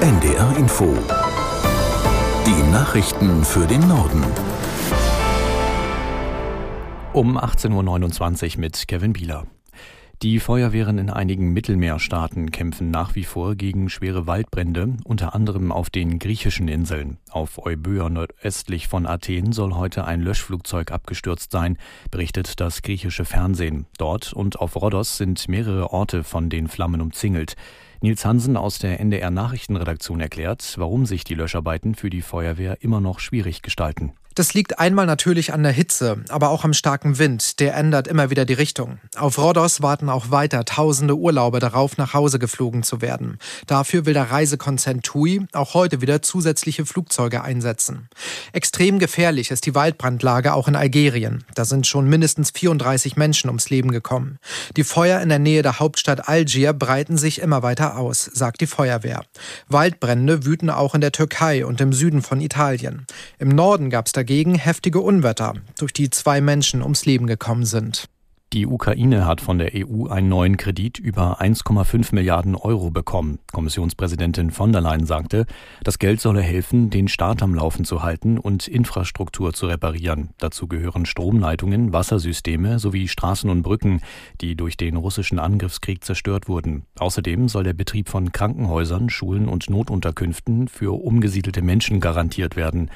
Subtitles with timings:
[0.00, 0.96] NDR Info.
[2.46, 4.24] Die Nachrichten für den Norden.
[7.12, 9.46] Um 18.29 Uhr mit Kevin Bieler.
[10.22, 15.90] Die Feuerwehren in einigen Mittelmeerstaaten kämpfen nach wie vor gegen schwere Waldbrände, unter anderem auf
[15.90, 17.18] den griechischen Inseln.
[17.30, 21.76] Auf Euböa nordöstlich von Athen soll heute ein Löschflugzeug abgestürzt sein,
[22.10, 23.84] berichtet das griechische Fernsehen.
[23.98, 27.54] Dort und auf Rhodos sind mehrere Orte von den Flammen umzingelt.
[28.02, 32.98] Nils Hansen aus der NDR Nachrichtenredaktion erklärt, warum sich die Löscharbeiten für die Feuerwehr immer
[32.98, 34.14] noch schwierig gestalten.
[34.40, 37.60] Das liegt einmal natürlich an der Hitze, aber auch am starken Wind.
[37.60, 38.98] Der ändert immer wieder die Richtung.
[39.14, 43.36] Auf Rhodos warten auch weiter tausende Urlauber darauf, nach Hause geflogen zu werden.
[43.66, 48.08] Dafür will der Reisekonzern TUI auch heute wieder zusätzliche Flugzeuge einsetzen.
[48.54, 51.44] Extrem gefährlich ist die Waldbrandlage auch in Algerien.
[51.54, 54.38] Da sind schon mindestens 34 Menschen ums Leben gekommen.
[54.74, 58.66] Die Feuer in der Nähe der Hauptstadt Algier breiten sich immer weiter aus, sagt die
[58.66, 59.22] Feuerwehr.
[59.68, 63.04] Waldbrände wüten auch in der Türkei und im Süden von Italien.
[63.38, 68.08] Im Norden gab es dagegen heftige Unwetter, durch die zwei Menschen ums Leben gekommen sind.
[68.52, 73.38] Die Ukraine hat von der EU einen neuen Kredit über 1,5 Milliarden Euro bekommen.
[73.52, 75.46] Kommissionspräsidentin von der Leyen sagte,
[75.84, 80.30] das Geld solle helfen, den Staat am Laufen zu halten und Infrastruktur zu reparieren.
[80.38, 84.00] Dazu gehören Stromleitungen, Wassersysteme sowie Straßen und Brücken,
[84.40, 86.86] die durch den russischen Angriffskrieg zerstört wurden.
[86.98, 92.90] Außerdem soll der Betrieb von Krankenhäusern, Schulen und Notunterkünften für umgesiedelte Menschen garantiert werden.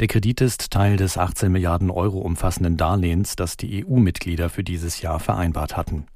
[0.00, 4.97] Der Kredit ist Teil des 18 Milliarden Euro umfassenden Darlehens, das die EU-Mitglieder für dieses
[5.02, 6.06] Jahr vereinbart hatten.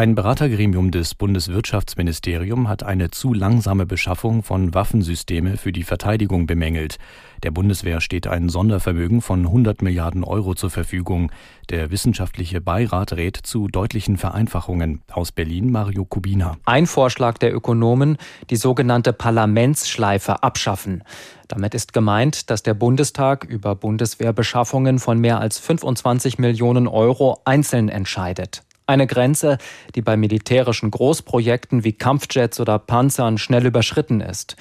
[0.00, 6.96] Ein Beratergremium des Bundeswirtschaftsministeriums hat eine zu langsame Beschaffung von Waffensysteme für die Verteidigung bemängelt.
[7.42, 11.30] Der Bundeswehr steht ein Sondervermögen von 100 Milliarden Euro zur Verfügung.
[11.68, 15.02] Der wissenschaftliche Beirat rät zu deutlichen Vereinfachungen.
[15.12, 16.56] Aus Berlin Mario Kubina.
[16.64, 18.16] Ein Vorschlag der Ökonomen,
[18.48, 21.04] die sogenannte Parlamentsschleife abschaffen.
[21.46, 27.90] Damit ist gemeint, dass der Bundestag über Bundeswehrbeschaffungen von mehr als 25 Millionen Euro einzeln
[27.90, 28.62] entscheidet.
[28.90, 29.58] Eine Grenze,
[29.94, 34.56] die bei militärischen Großprojekten wie Kampfjets oder Panzern schnell überschritten ist.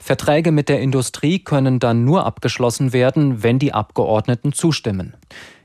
[0.00, 5.12] Verträge mit der Industrie können dann nur abgeschlossen werden, wenn die Abgeordneten zustimmen.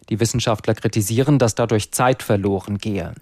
[0.09, 3.13] Die Wissenschaftler kritisieren, dass dadurch Zeit verloren gehe.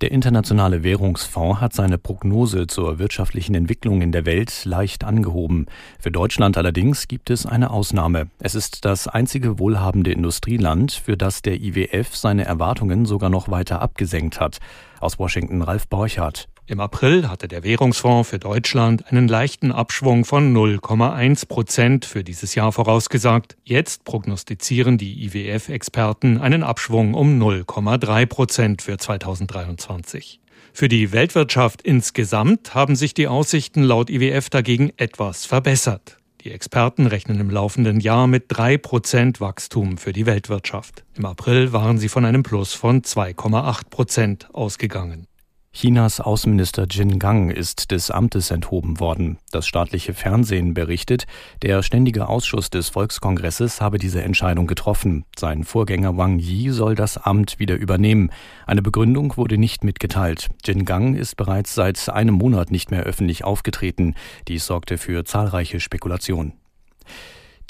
[0.00, 5.66] Der Internationale Währungsfonds hat seine Prognose zur wirtschaftlichen Entwicklung in der Welt leicht angehoben.
[5.98, 8.30] Für Deutschland allerdings gibt es eine Ausnahme.
[8.38, 13.82] Es ist das einzige wohlhabende Industrieland, für das der IWF seine Erwartungen sogar noch weiter
[13.82, 14.60] abgesenkt hat.
[15.00, 16.48] Aus Washington Ralf Borchardt.
[16.70, 22.54] Im April hatte der Währungsfonds für Deutschland einen leichten Abschwung von 0,1 Prozent für dieses
[22.54, 23.56] Jahr vorausgesagt.
[23.64, 30.38] Jetzt prognostizieren die IWF-Experten einen Abschwung um 0,3 Prozent für 2023.
[30.72, 36.18] Für die Weltwirtschaft insgesamt haben sich die Aussichten laut IWF dagegen etwas verbessert.
[36.42, 41.02] Die Experten rechnen im laufenden Jahr mit 3 Prozent Wachstum für die Weltwirtschaft.
[41.16, 45.26] Im April waren sie von einem Plus von 2,8 Prozent ausgegangen.
[45.72, 49.38] Chinas Außenminister Jin Gang ist des Amtes enthoben worden.
[49.52, 51.26] Das staatliche Fernsehen berichtet,
[51.62, 55.24] der Ständige Ausschuss des Volkskongresses habe diese Entscheidung getroffen.
[55.38, 58.30] Sein Vorgänger Wang Yi soll das Amt wieder übernehmen.
[58.66, 60.48] Eine Begründung wurde nicht mitgeteilt.
[60.64, 64.16] Jin Gang ist bereits seit einem Monat nicht mehr öffentlich aufgetreten.
[64.48, 66.52] Dies sorgte für zahlreiche Spekulationen.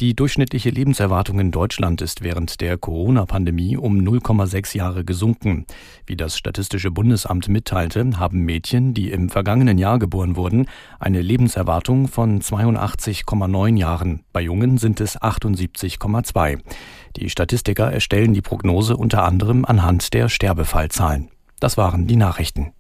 [0.01, 5.67] Die durchschnittliche Lebenserwartung in Deutschland ist während der Corona-Pandemie um 0,6 Jahre gesunken.
[6.07, 10.69] Wie das Statistische Bundesamt mitteilte, haben Mädchen, die im vergangenen Jahr geboren wurden,
[10.99, 14.21] eine Lebenserwartung von 82,9 Jahren.
[14.33, 16.61] Bei Jungen sind es 78,2.
[17.17, 21.29] Die Statistiker erstellen die Prognose unter anderem anhand der Sterbefallzahlen.
[21.61, 22.73] Das waren die Nachrichten.